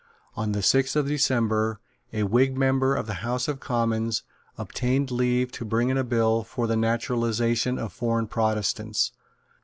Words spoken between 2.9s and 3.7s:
of the House of